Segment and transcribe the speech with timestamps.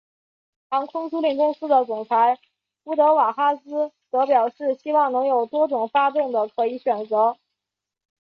[0.71, 2.39] 航空租赁公司的总裁
[2.85, 7.37] 乌德瓦哈兹则表示希望能有多种发动的可以选择。